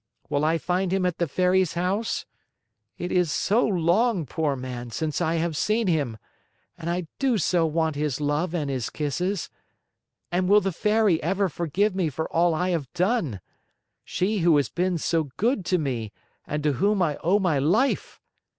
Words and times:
Will 0.29 0.43
I 0.43 0.57
find 0.57 0.91
him 0.91 1.05
at 1.05 1.19
the 1.19 1.27
Fairy's 1.27 1.73
house? 1.73 2.25
It 2.97 3.11
is 3.11 3.31
so 3.31 3.63
long, 3.67 4.25
poor 4.25 4.55
man, 4.55 4.89
since 4.89 5.21
I 5.21 5.35
have 5.35 5.55
seen 5.55 5.85
him, 5.85 6.17
and 6.75 6.89
I 6.89 7.05
do 7.19 7.37
so 7.37 7.67
want 7.67 7.95
his 7.95 8.19
love 8.19 8.55
and 8.55 8.67
his 8.67 8.89
kisses. 8.89 9.51
And 10.31 10.49
will 10.49 10.59
the 10.59 10.71
Fairy 10.71 11.21
ever 11.21 11.49
forgive 11.49 11.93
me 11.93 12.09
for 12.09 12.27
all 12.33 12.55
I 12.55 12.69
have 12.69 12.91
done? 12.93 13.41
She 14.03 14.39
who 14.39 14.57
has 14.57 14.69
been 14.69 14.97
so 14.97 15.25
good 15.37 15.63
to 15.65 15.77
me 15.77 16.11
and 16.47 16.63
to 16.63 16.73
whom 16.81 17.03
I 17.03 17.17
owe 17.17 17.37
my 17.37 17.59
life! 17.59 18.19